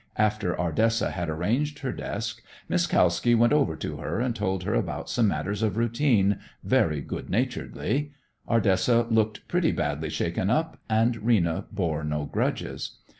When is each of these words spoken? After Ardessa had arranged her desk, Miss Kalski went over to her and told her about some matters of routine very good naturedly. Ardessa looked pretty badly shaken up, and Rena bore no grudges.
After 0.17 0.59
Ardessa 0.59 1.11
had 1.11 1.29
arranged 1.29 1.77
her 1.77 1.91
desk, 1.91 2.41
Miss 2.67 2.87
Kalski 2.87 3.35
went 3.35 3.53
over 3.53 3.75
to 3.75 3.97
her 3.97 4.19
and 4.19 4.35
told 4.35 4.63
her 4.63 4.73
about 4.73 5.11
some 5.11 5.27
matters 5.27 5.61
of 5.61 5.77
routine 5.77 6.39
very 6.63 7.01
good 7.01 7.29
naturedly. 7.29 8.11
Ardessa 8.49 9.03
looked 9.11 9.47
pretty 9.47 9.71
badly 9.71 10.09
shaken 10.09 10.49
up, 10.49 10.79
and 10.89 11.17
Rena 11.17 11.65
bore 11.71 12.03
no 12.03 12.25
grudges. 12.25 12.97